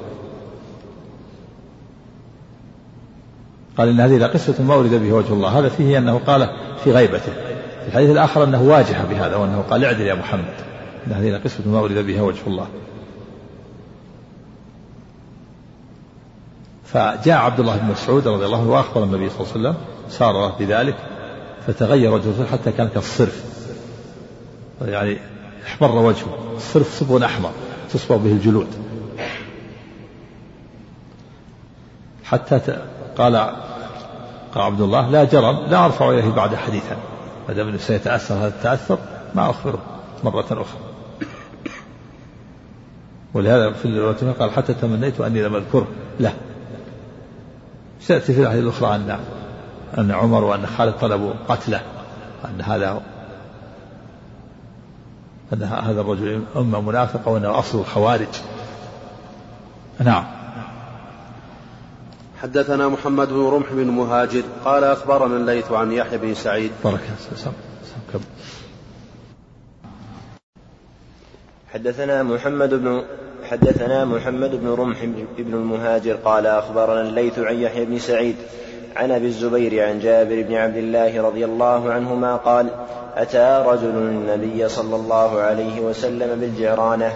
[3.78, 5.58] قال إن هذه لقصة ما أريد بها وجه الله.
[5.58, 6.50] هذا فيه أنه قال
[6.84, 7.32] في غيبته.
[7.82, 10.69] في الحديث الآخر أنه واجه بهذا وأنه قال اعدل يا محمد.
[11.06, 12.66] هذه لقصة ما أريد بها وجه الله.
[16.84, 19.74] فجاء عبد الله بن مسعود رضي الله عنه وأخبر النبي صلى الله عليه وسلم
[20.08, 20.96] سار بذلك
[21.66, 23.44] فتغير وجه الرسول حتى كان كالصرف.
[24.82, 25.18] يعني
[25.66, 26.38] احمر وجهه.
[26.56, 27.50] الصرف صبغ أحمر
[27.92, 28.68] تصبغ به الجلود.
[32.24, 32.60] حتى
[33.18, 33.36] قال
[34.54, 36.96] قال عبد الله لا جرم لا أرفع إليه بعد حديثا.
[37.48, 38.98] ما دام سيتأثر هذا التأثر
[39.34, 39.78] ما أخبره
[40.24, 40.89] مرة أخرى.
[43.34, 45.86] ولهذا في الرواية قال حتى تمنيت أني لم أذكره
[46.20, 46.32] له
[48.00, 49.18] سيأتي في الأحاديث الأخرى أن
[49.98, 51.82] أن عمر وأن خالد طلبوا قتله
[52.44, 53.02] أن هذا
[55.52, 58.28] أن هذا الرجل أمة منافقة وأنه أصل الخوارج.
[60.00, 60.24] نعم.
[62.42, 66.70] حدثنا محمد بن رمح بن مهاجر قال أخبرنا الليث عن يحيى بن سعيد.
[66.84, 67.00] بركة
[71.74, 73.02] حدثنا محمد بن
[73.50, 75.04] حدثنا محمد بن رمح
[75.38, 78.36] بن المهاجر قال أخبرنا الليث عن يحيى بن سعيد
[78.96, 82.70] عن أبي الزبير عن جابر بن عبد الله رضي الله عنهما قال
[83.16, 87.12] أتى رجل النبي صلى الله عليه وسلم بالجعرانة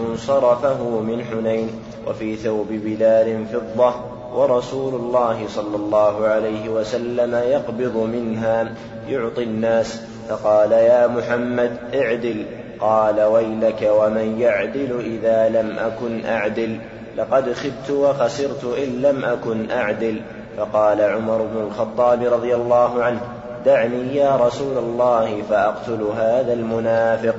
[0.00, 1.70] منصرفه من حنين
[2.06, 3.94] وفي ثوب بلال فضة
[4.34, 8.72] ورسول الله صلى الله عليه وسلم يقبض منها
[9.08, 12.44] يعطي الناس فقال يا محمد اعدل.
[12.80, 16.78] قال ويلك ومن يعدل إذا لم أكن أعدل.
[17.16, 20.20] لقد خبت وخسرت إن لم أكن أعدل.
[20.56, 23.20] فقال عمر بن الخطاب رضي الله عنه
[23.66, 27.36] دعني يا رسول الله فأقتل هذا المنافق.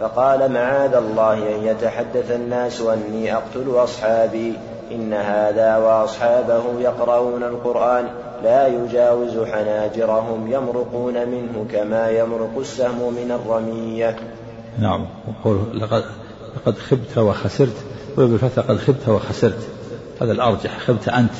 [0.00, 4.54] فقال معاذ الله أن يتحدث الناس أني أقتل أصحابي.
[4.92, 8.08] إن هذا وأصحابه يقرؤون القرآن
[8.44, 14.16] لا يجاوز حناجرهم يمرقون منه كما يمرق السهم من الرمية.
[14.78, 15.06] نعم.
[15.28, 16.04] وقول لقد
[16.56, 17.84] لقد خبت وخسرت.
[18.18, 19.68] وبالفتح قد خبت وخسرت.
[20.22, 20.78] هذا الأرجح.
[20.78, 21.34] خبت أنت.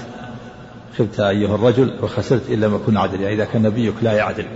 [0.99, 4.47] خبت أيها الرجل وخسرت إن لم أكن عدل يعني إذا كان نبيك لا يعدل.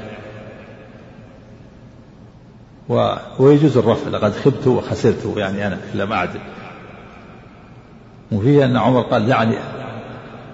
[2.89, 3.15] و...
[3.39, 4.11] ويجوز الرفع.
[4.11, 5.33] لقد خبت وخسرت.
[5.37, 6.41] يعني أنا لم أعدل.
[8.33, 9.57] وفيه أن عمر قال دعني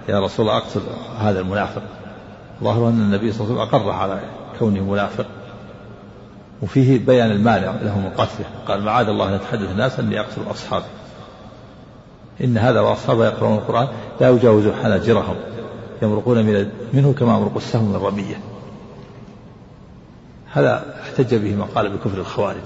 [0.09, 0.81] يا رسول الله أقتل
[1.19, 1.81] هذا المنافق.
[2.63, 4.19] ظاهر أن النبي صلى الله عليه وسلم أقر على
[4.59, 5.25] كونه منافق.
[6.63, 8.45] وفيه بيان المانع له من قتله.
[8.67, 10.85] قال معاذ الله أن يتحدث الناس أني أقتل أصحابي
[12.43, 13.87] إن هذا وأصحابه يقرؤون القرآن
[14.21, 15.35] لا يجاوز حناجرهم.
[16.01, 18.35] يمرقون من منه كما يمرق السهم من الرمية.
[20.53, 22.65] هذا احتج به من قال بكفر الخوارج.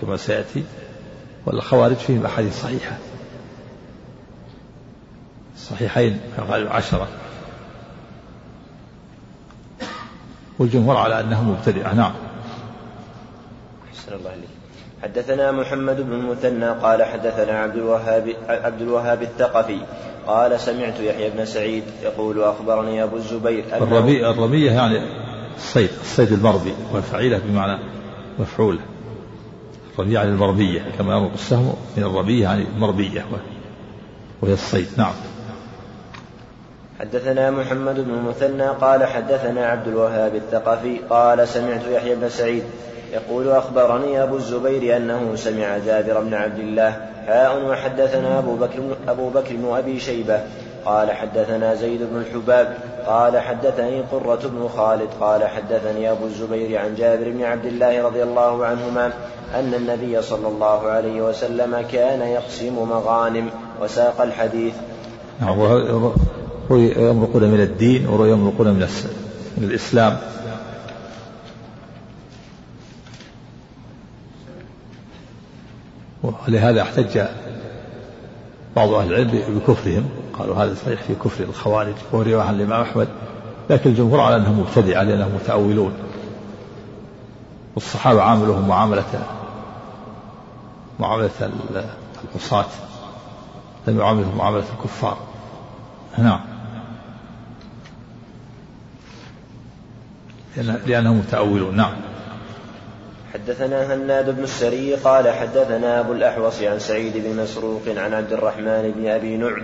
[0.00, 0.64] كما سيأتي.
[1.46, 2.96] والخوارج فيهم أحاديث صحيحة.
[5.58, 7.08] صحيحين كما عشرة.
[10.58, 12.12] والجمهور على أنه مبتدعة نعم.
[14.04, 14.48] أحسن الله إليك.
[15.02, 19.78] حدثنا محمد بن المثنى قال حدثنا عبد الوهاب عبد الوهاب الثقفي
[20.26, 25.00] قال سمعت يحيى بن سعيد يقول أخبرني أبو الزبير الربيع الربيع يعني
[25.56, 27.78] الصيد الصيد المربي والفعيلة بمعنى
[28.38, 28.78] مفعول
[29.98, 33.24] الربيع يعني المربية كما يمرق السهم من الربيع يعني المربيه
[34.42, 35.12] وهي الصيد نعم.
[37.00, 42.64] حدثنا محمد بن المثنى قال حدثنا عبد الوهاب الثقفي قال سمعت يحيى بن سعيد
[43.14, 46.96] يقول أخبرني أبو الزبير أنه سمع جابر بن عبد الله
[47.26, 50.40] حاء وحدثنا أبو بكر أبو بكر بن أبي شيبة.
[50.84, 55.08] قال حدثنا زيد بن الحباب قال حدثني قرة بن خالد.
[55.20, 59.12] قال حدثني أبو الزبير عن جابر بن عبد الله رضي الله عنهما
[59.54, 63.50] أن النبي صلى الله عليه وسلم كان يقسم مغانم.
[63.82, 64.74] وساق الحديث.
[65.40, 65.58] نعم
[66.70, 68.88] ويمرقون من الدين ويمرقون من
[69.58, 70.16] الإسلام.
[76.24, 77.20] ولهذا احتج
[78.76, 80.08] بعض أهل العلم بكفرهم.
[80.38, 83.08] قالوا هذا صحيح في كفر الخوارج وهو رواية عن الإمام أحمد
[83.70, 85.92] لكن الجمهور على أنهم مبتدعة لأنهم متأولون.
[87.74, 89.04] والصحابة عاملهم معاملة
[91.00, 91.30] معاملة
[92.34, 92.66] العصاة
[93.86, 95.18] لم يعاملهم معاملة الكفار.
[96.18, 96.40] نعم.
[100.86, 101.76] لأنهم متأولون.
[101.76, 101.94] نعم.
[103.34, 108.92] حدثنا هناد بن السري قال حدثنا أبو الأحوص عن سعيد بن مسروق عن عبد الرحمن
[108.96, 109.62] بن أبي نعم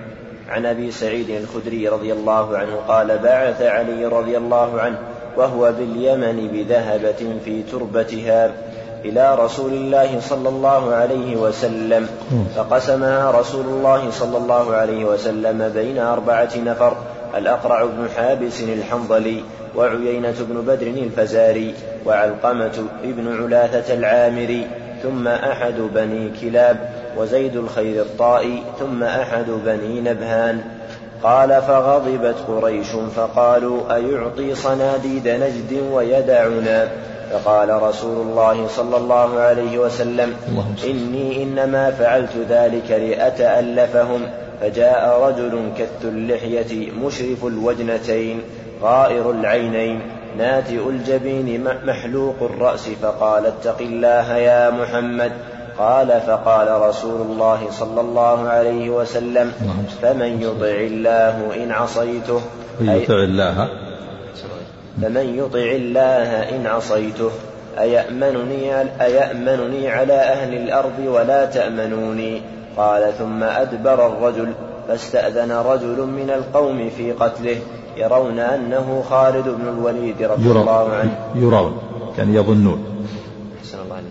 [0.49, 4.99] عن أبي سعيد الخدري رضي الله عنه قال بعث علي رضي الله عنه
[5.37, 8.53] وهو باليمن بذهبة في تربتها
[9.05, 12.09] إلى رسول الله صلى الله عليه وسلم
[12.57, 16.97] فقسمها رسول الله صلى الله عليه وسلم بين أربعة نفر
[17.37, 19.43] الأقرع بن حابس الحنظلي
[19.77, 21.75] وعيينة بن بدر الفزاري
[22.07, 24.67] وعلقمة بن علاثة العامري
[25.03, 30.61] ثم أحد بني كلاب وزيد الخير الطائي ثم أحد بني نبهان.
[31.23, 36.89] قال فغضبت قريش فقالوا أيعطي صناديد نجد ويدعنا؟
[37.33, 40.35] فقال رسول الله صلى الله عليه وسلم
[40.85, 44.27] إني إنما فعلت ذلك لأتألفهم.
[44.61, 48.41] فجاء رجل كث اللحية مشرف الوجنتين
[48.83, 50.01] غائر العينين
[50.39, 55.33] ناتئ الجبين محلوق الرأس فقال اتق الله يا محمد.
[55.79, 59.53] قال فقال رسول الله صلى الله عليه وسلم
[60.03, 62.41] فمن يطع الله إن عصيته
[62.81, 63.69] يطع الله.
[65.03, 67.31] فمن يطع الله إن عصيته
[67.79, 72.43] أيأمنني, أيأمنني على أهل الأرض ولا تأمنوني؟
[72.77, 74.53] قال ثم أدبر الرجل
[74.89, 77.57] فاستأذن رجل من القوم في قتله
[77.97, 81.19] يرون أنه خالد بن الوليد رضي الله عنه.
[81.35, 81.79] يرون.
[82.19, 82.85] يعني يظنون.
[83.85, 84.11] الله عليه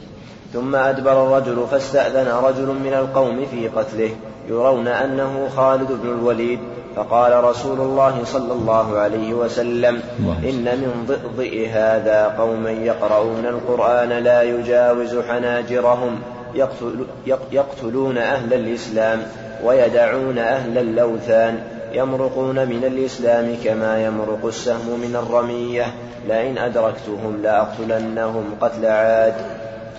[0.53, 4.09] ثم أدبر الرجل فاستأذن رجل من القوم في قتله
[4.49, 6.59] يرون أنه خالد بن الوليد
[6.95, 10.01] فقال رسول الله صلى الله عليه وسلم
[10.43, 16.19] إن من ضئضئ هذا قوما يقرؤون القرآن لا يجاوز حناجرهم.
[16.55, 17.05] يقتل
[17.51, 19.19] يقتلون أهل الإسلام
[19.63, 21.59] ويدعون أهل اللوثان
[21.93, 25.85] يمرقون من الإسلام كما يمرق السهم من الرمية.
[26.27, 29.33] لئن أدركتهم لأقتلنهم قتل عاد.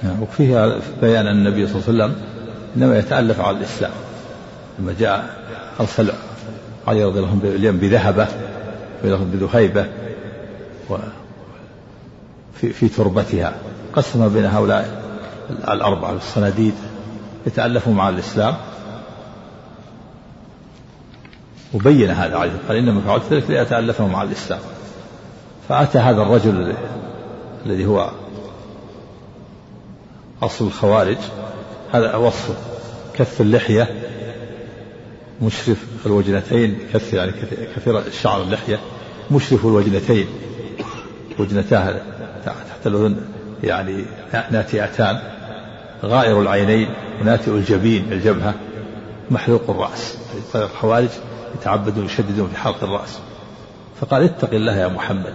[0.02, 2.22] نعم وفيها بيان النبي صلى الله عليه وسلم
[2.76, 3.92] إنما يتألف على الإسلام.
[4.78, 5.24] لما جاء
[5.80, 6.12] أرسل
[6.88, 8.26] علي رضي الله عنه بذهبة
[9.04, 9.86] بذهيبة
[12.54, 13.54] في في تربتها
[13.92, 14.99] قسم بين هؤلاء
[15.50, 16.74] الأربعة الصناديد
[17.46, 18.54] يتألفوا مع الإسلام.
[21.74, 24.60] وبين هذا عليه قال إنما فعلت ذلك لأتألفه مع الإسلام.
[25.68, 26.74] فأتى هذا الرجل
[27.66, 28.10] الذي هو
[30.42, 31.18] أصل الخوارج.
[31.92, 32.54] هذا وصفه
[33.14, 33.88] كث اللحية
[35.42, 37.32] مشرف الوجنتين كث يعني
[37.76, 38.80] كثير شعر اللحية
[39.30, 40.26] مشرف الوجنتين.
[41.38, 42.00] وجنتاه
[42.46, 43.20] تحت الأذن
[43.64, 44.04] يعني
[44.50, 45.39] ناتئتان.
[46.04, 46.88] غائر العينين
[47.20, 48.54] وناتئ الجبين الجبهة
[49.30, 50.18] محلوق الرأس.
[50.54, 51.08] الخوارج
[51.54, 53.18] يتعبدون يشددون في حلق الرأس.
[54.00, 55.34] فقال اتق الله يا محمد.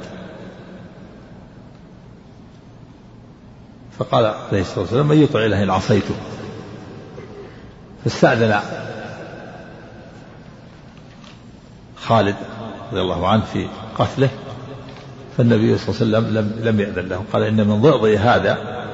[3.99, 6.15] فقال عليه الصلاة والسلام من يطع الله إن عصيته؟
[8.03, 8.59] فاستأذن
[11.95, 12.35] خالد
[12.91, 14.29] رضي الله عنه في قتله
[15.37, 17.23] فالنبي صلى الله عليه وسلم لم لم يأذن له.
[17.33, 18.84] قال إن من ضئضئ هذا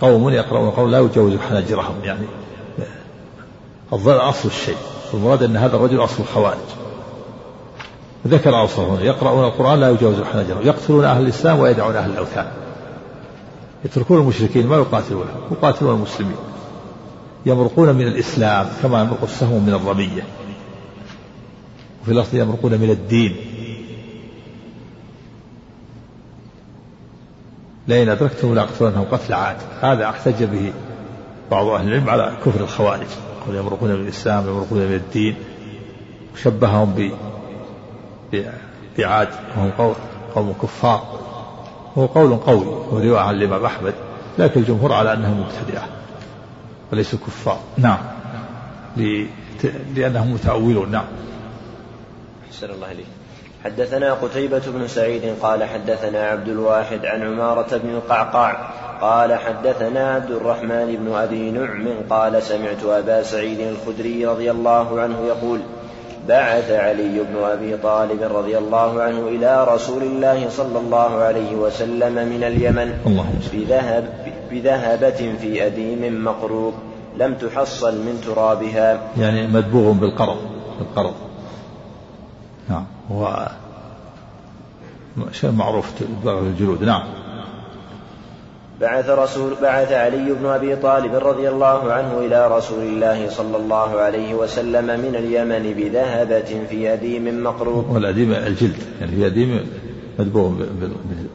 [0.00, 2.26] قوم يقرؤون قول لا يجوز حناجرهم يعني
[3.92, 4.76] الضئض أصل الشيء
[5.12, 6.58] والمراد أن هذا الرجل أصل الخوارج.
[8.26, 12.46] ذكر أوصافهم يقرؤون القرآن لا يجوز حناجرهم يقتلون أهل الإسلام ويدعون أهل الأوثان.
[13.84, 16.36] يتركون المشركين ما يقاتلونهم يقاتلون المسلمين.
[17.46, 20.22] يمرقون من الإسلام كما يمرق السهم من الرمية.
[22.02, 23.36] وفي الأصل يمرقون من الدين.
[27.88, 29.56] لئن أدركتهم لأقتلنهم قتل عاد.
[29.80, 30.72] هذا أحتج به
[31.50, 33.06] بعض أهل العلم على كفر الخوارج.
[33.42, 35.36] يقول يمرقون من الإسلام يمرقون من الدين.
[36.34, 37.10] وشبههم
[38.32, 38.44] ب
[38.98, 39.28] بعاد.
[39.56, 39.94] وهم قوم,
[40.34, 41.20] قوم كفار.
[41.98, 43.94] هو قول قوي ورواية عن الإمام أحمد
[44.38, 45.88] لكن الجمهور على أنهم مبتدعة
[46.92, 47.58] وليسوا كفار.
[47.78, 47.98] نعم.
[49.96, 50.90] لأنهم متأولون.
[50.90, 51.04] نعم.
[52.50, 53.06] أحسن الله إليك.
[53.66, 60.30] حدثنا قتيبة بن سعيد قال حدثنا عبد الواحد عن عمارة بن القعقاع قال حدثنا عبد
[60.30, 65.60] الرحمن بن أبي نعم قال سمعت أبا سعيد الخدري رضي الله عنه يقول
[66.28, 72.14] بعث علي بن أبي طالب رضي الله عنه إلى رسول الله صلى الله عليه وسلم
[72.14, 72.94] من اليمن
[73.52, 74.04] بذهب
[74.50, 76.74] بذهبة في أديم مقروب
[77.16, 79.00] لم تحصل من ترابها.
[79.18, 80.36] يعني مدبوغ بالقرض
[80.78, 81.25] بالقرض.
[83.10, 83.48] هو
[85.32, 85.90] شيء معروف
[86.24, 86.84] الجلود.
[86.84, 87.02] نعم.
[88.80, 94.00] بعث رسول بعث علي بن أبي طالب رضي الله عنه إلى رسول الله صلى الله
[94.00, 99.66] عليه وسلم من اليمن بذهبة في أديم مقروب والأديم الجلد يعني في أديم
[100.18, 100.50] مدبوغ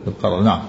[0.06, 0.62] بالقرن نعم.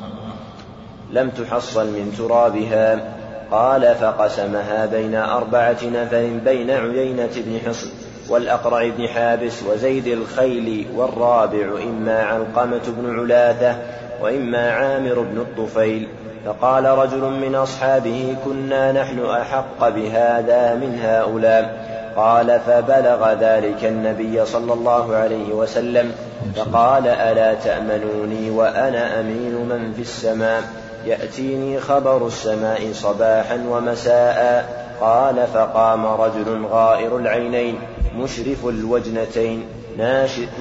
[1.12, 3.22] لم تحصل من ترابها.
[3.52, 7.90] قال فقسمها بين أربعة نفر بين عيينة بن حصن.
[8.28, 13.76] والأقرع بن حابس وزيد الخيل والرابع إما علقمة بن علاثة
[14.22, 16.08] وإما عامر بن الطفيل.
[16.46, 21.92] فقال رجل من أصحابه كنا نحن أحق بهذا من هؤلاء.
[22.16, 26.12] قال فبلغ ذلك النبي صلى الله عليه وسلم.
[26.56, 30.62] فقال ألا تأمنوني وأنا أمين من في السماء؟
[31.06, 34.64] يأتيني خبر السماء صباحا ومساء.
[35.00, 37.78] قال فقام رجل غائر العينين.
[38.16, 39.64] مشرف الوجنتين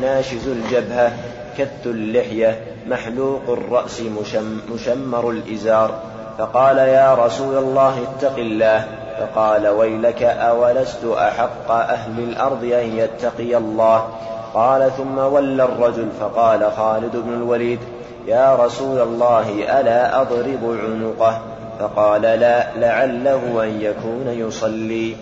[0.02, 1.12] ناشز الجبهة
[1.58, 6.00] كث اللحية محلوق الرأس مشم مشمر الإزار.
[6.38, 8.86] فقال يا رسول الله اتق الله.
[9.20, 14.08] فقال ويلك أولست أحق أهل الأرض أن يتقي الله؟
[14.54, 17.80] قال ثم ولى الرجل فقال خالد بن الوليد
[18.28, 21.42] يا رسول الله ألا أضرب عنقه؟
[21.80, 25.16] فقال لا لعله أن يكون يصلي.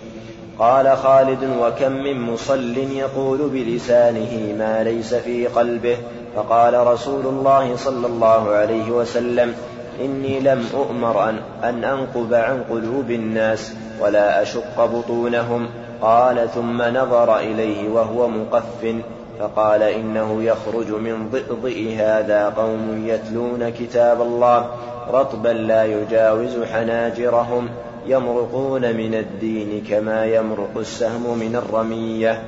[0.60, 5.96] قال خالد وكم من مصل يقول بلسانه ما ليس في قلبه
[6.36, 9.54] فقال رسول الله صلى الله عليه وسلم
[10.00, 15.68] إني لم أؤمر أن, أن أنقب عن قلوب الناس ولا أشق بطونهم.
[16.02, 18.94] قال ثم نظر إليه وهو مقف
[19.40, 24.70] فقال إنه يخرج من ضئضئ هذا قوم يتلون كتاب الله
[25.12, 27.68] رطبا لا يجاوز حناجرهم.
[28.06, 32.42] يمرقون من الدين كما يمرق السهم من الرمية.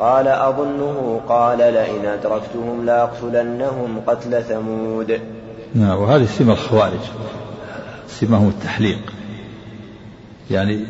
[0.00, 5.20] قال أظنه قال لئن أدركتهم لأقتلنهم قتل ثمود.
[5.74, 7.00] نعم وهذه سمة الخوارج.
[8.08, 9.12] سمهم التحليق.
[10.50, 10.84] يعني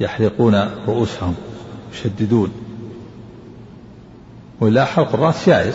[0.00, 1.34] يحلقون رؤوسهم
[1.92, 2.52] يشددون.
[4.60, 5.74] ولا حلق الرأس جائز.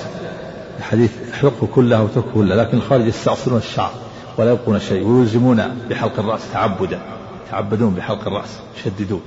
[0.79, 3.91] الحديث احلقه كله وتركه كله لكن الخارج يستعصرون الشعر
[4.37, 6.99] ولا يبقون شيء ويلزمون بحلق الرأس تعبدا.
[7.47, 9.21] يتعبدون بحلق الرأس يشددون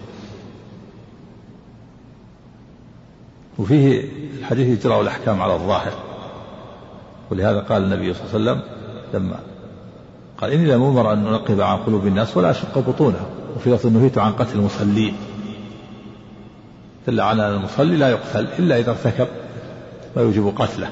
[3.58, 5.92] وفيه الحديث يجرى الأحكام على الظاهر.
[7.30, 8.62] ولهذا قال النبي صلى الله عليه وسلم
[9.14, 9.40] لما
[10.38, 13.26] قال إني لم أمر أن أنقب عن قلوب الناس ولا أشق بطونهم.
[13.56, 15.16] وفي لفظ نهيت عن قتل المصلين.
[17.06, 19.28] دل على أن المصلي لا يقتل إلا إذا ارتكب
[20.16, 20.90] ما يوجب قتله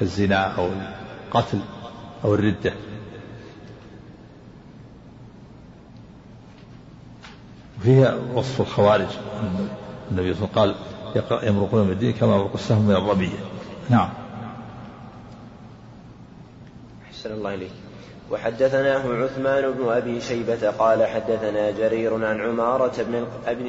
[0.00, 0.68] كالزنا أو
[1.28, 1.58] القتل
[2.24, 2.72] أو الردة.
[7.80, 9.06] وفيها وصف الخوارج.
[10.10, 13.38] النبي صلى الله عليه وسلم قال يمرقون من الدين كما يمرق السهم من الرمية
[13.90, 14.08] نعم.
[17.10, 17.70] أحسن الله إليك.
[18.30, 23.26] وحدثناه عثمان بن أبي شيبة قال حدثنا جرير عن عمارة بن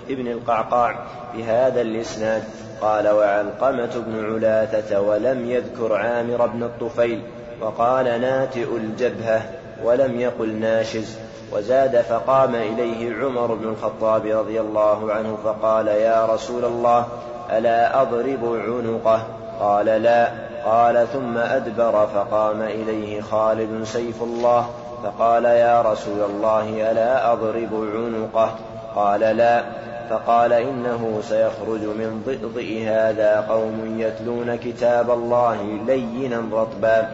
[0.09, 2.43] ابن القعقاع بهذا الإسناد.
[2.81, 7.21] قال وعلقمة بن علاثة ولم يذكر عامر بن الطفيل.
[7.61, 9.49] وقال ناتئ الجبهة
[9.83, 11.17] ولم يقل ناشز.
[11.53, 17.05] وزاد فقام إليه عمر بن الخطاب رضي الله عنه فقال يا رسول الله
[17.51, 19.21] ألا أضرب عنقه؟
[19.59, 20.31] قال لا.
[20.65, 24.69] قال ثم أدبر فقام إليه خالد سيف الله
[25.03, 28.51] فقال يا رسول الله ألا أضرب عنقه؟
[28.95, 29.63] قال لا.
[30.09, 37.09] فقال إنه سيخرج من ضئضئ هذا قوم يتلون كتاب الله لينا رطبا.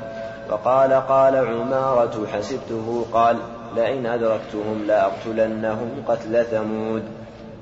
[0.50, 3.38] فقال قال عمارة حسبته؟ قال
[3.76, 7.04] لئن أدركتهم لأقتلنهم قتل ثمود.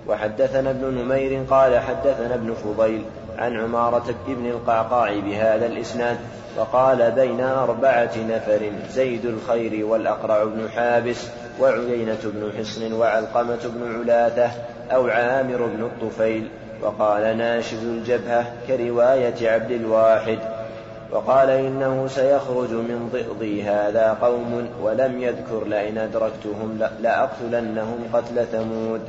[0.08, 3.04] وحدثنا ابن نمير قال حدثنا ابن فضيل
[3.38, 6.18] عن عمارة بن القعقاع بهذا الإسناد
[6.58, 11.28] فقال بين أربعة نفر زيد الخير والأقرع بن حابس
[11.62, 14.52] وعيينة بن حصن وعلقمة بن علاثة
[14.92, 16.48] أو عامر بن الطفيل.
[16.82, 20.40] وقال ناشز الجبهة كرواية عبد الواحد.
[21.12, 29.02] وقال إنه سيخرج من ضئضي هذا قوم ولم يذكر لئن أدركتهم لأقتلنهم قتل ثمود.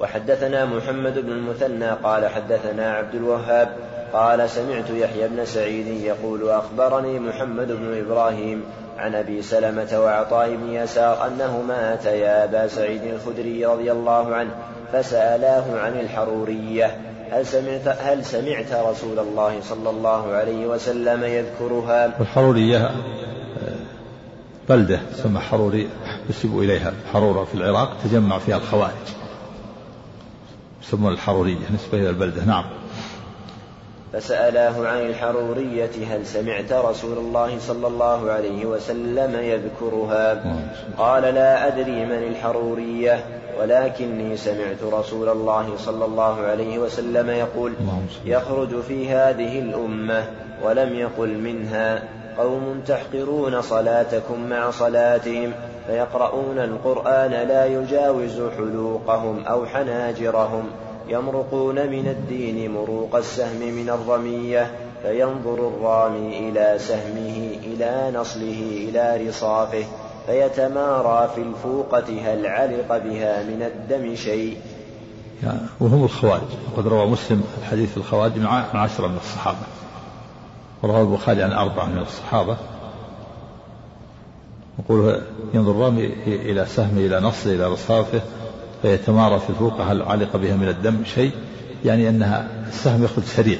[0.00, 3.68] وحدثنا محمد بن المثنى قال حدثنا عبد الوهاب
[4.12, 8.64] قال سمعت يحيى بن سعيد يقول أخبرني محمد بن إبراهيم
[8.98, 14.50] عن أبي سلمة وعطاء بن يسار أنهما أتيا أبا سعيد الخدري رضي الله عنه
[14.92, 17.07] فسألاه عن الحرورية.
[17.30, 22.90] هل سمعت هل سمعت رسول الله صلى الله عليه وسلم يذكرها؟ الحرورية
[24.68, 25.88] بلدة تسمى حروري
[26.30, 26.92] يسب إليها.
[27.12, 28.92] حرورة في العراق تجمع فيها الخوارج.
[30.82, 32.44] يسمون الحرورية نسبة إلى البلدة.
[32.44, 32.64] نعم.
[34.12, 40.42] فسألاه عن الحرورية هل سمعت رسول الله صلى الله عليه وسلم يذكرها؟
[40.98, 43.24] قال لا أدري من الحرورية
[43.60, 47.72] ولكني سمعت رسول الله صلى الله عليه وسلم يقول
[48.24, 50.24] يخرج في هذه الأمة
[50.62, 52.02] ولم يقل منها
[52.38, 55.52] قوم تحقرون صلاتكم مع صلاتهم
[55.86, 60.70] فيقرؤون القرآن لا يجاوز حلوقهم أو حناجرهم.
[61.08, 64.70] يمرقون من الدين مروق السهم من الرمية
[65.02, 69.84] فينظر الرامي إلى سهمه إلى نصله إلى رصافه
[70.26, 74.56] فيتمارى في الفوقة هل علق بها من الدم شيء.
[75.42, 76.42] يعني وهم الخوارج.
[76.72, 79.66] وقد روى مسلم الحديث الخوارج مع عشرة من الصحابة.
[80.82, 82.56] وروى البخاري عن أربعة من الصحابة.
[84.78, 85.22] يقول
[85.54, 88.20] ينظر الرامي إلى سهمه إلى نصه إلى رصافه
[88.82, 91.32] فيتمارى في الفوقة هل علق بها من الدم شيء؟
[91.84, 93.58] يعني أنها السهم يخرج سريع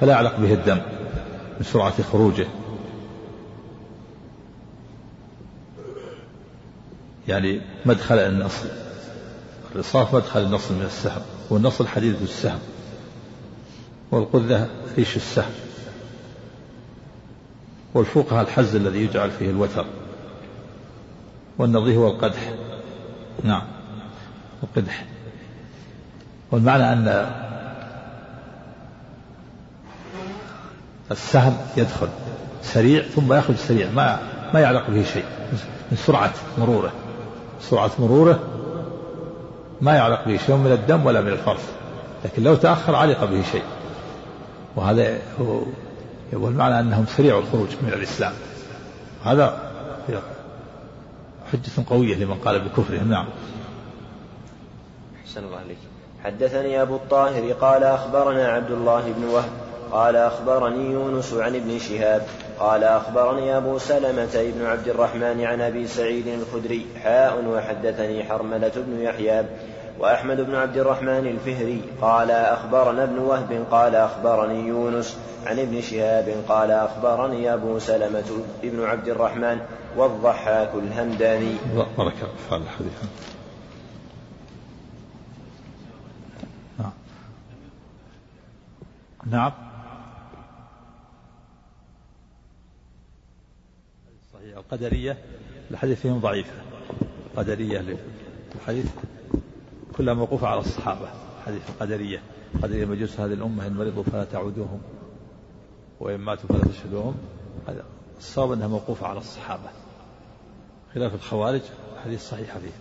[0.00, 0.80] فلا يعلق به الدم
[1.58, 2.46] من سرعة خروجه.
[7.28, 8.68] يعني مدخل النصل
[9.74, 12.58] الرصاف مدخل النصل من السهم والنصل حديد السهم
[14.10, 15.52] والقذة ريش السهم
[17.94, 19.86] والفوقها الحز الذي يجعل فيه الوتر
[21.58, 22.54] والنظي هو القدح
[23.42, 23.73] نعم.
[24.64, 25.04] القدح
[26.50, 27.26] والمعنى أن
[31.10, 32.08] السهم يدخل
[32.62, 34.18] سريع ثم يخرج سريع ما
[34.54, 35.24] ما يعلق به شيء
[35.90, 36.92] من سرعة مروره.
[37.60, 38.40] سرعة مروره
[39.80, 41.72] ما يعلق به شيء من الدم ولا من الفرث
[42.24, 43.64] لكن لو تأخر علق به شيء.
[44.76, 45.60] وهذا هو
[46.32, 48.32] والمعنى أنهم سريع الخروج من الإسلام.
[49.24, 49.58] هذا
[51.52, 53.26] حجة قوية لمن قال بكفرهم نعم.
[55.24, 55.78] أحسن الله عليك
[56.24, 59.50] حدثني أبو الطاهر قال أخبرنا عبد الله بن وهب
[59.92, 62.22] قال أخبرني يونس عن ابن شهاب
[62.58, 69.00] قال أخبرني أبو سلمة بن عبد الرحمن عن أبي سعيد الخدري حاء وحدثني حرملة بن
[69.00, 69.44] يحيى
[69.98, 75.16] وأحمد بن عبد الرحمن الفهري قال أخبرنا ابن وهب قال أخبرني يونس
[75.46, 79.58] عن ابن شهاب قال أخبرني أبو سلمة بن عبد الرحمن
[79.96, 81.54] والضحاك الهمداني.
[81.74, 82.14] بارك
[82.52, 82.92] الله الحديث
[89.26, 89.52] نعم.
[94.32, 94.56] صحيح.
[94.56, 95.18] القدرية
[95.70, 96.52] الحديث فيهم ضعيفة.
[97.36, 97.98] قدرية
[98.54, 98.86] الحديث
[99.96, 101.08] كلها موقوفة على الصحابة.
[101.46, 102.22] حديث القدرية.
[102.62, 104.80] قدرية مجوس هذه الأمة إن مرضوا فلا تعودوهم
[106.00, 107.14] وإن ماتوا فلا تشهدوهم.
[107.68, 107.84] هذا
[108.18, 109.70] الصواب أنها موقوفة على الصحابة.
[110.94, 111.62] خلاف الخوارج
[112.04, 112.72] حديث صحيح فيه.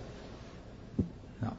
[1.42, 1.54] نعم.